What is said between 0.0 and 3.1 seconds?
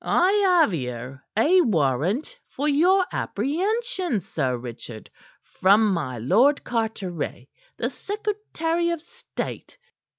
"I have here a warrant for your